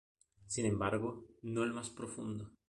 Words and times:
Sin 0.47 0.65
embargo, 0.65 1.27
no 1.43 1.61
el 1.61 1.73
más 1.73 1.91
profundo. 1.91 2.49